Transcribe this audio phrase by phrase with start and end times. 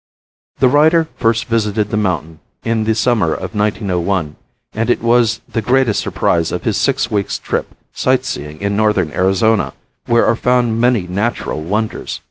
[0.57, 4.35] The writer first visited the mountain in the summer of 1901
[4.73, 9.73] and it was the greatest surprise of his six weeks' trip sightseeing in northern Arizona
[10.07, 12.19] where are found many natural wonders.